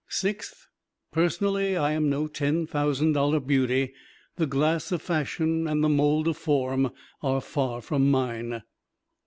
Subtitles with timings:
[0.09, 0.65] Sixth,
[1.11, 3.93] personally, I am no ten thousand dollar beauty:
[4.35, 8.63] the glass of fashion and the mold of form are far from mine.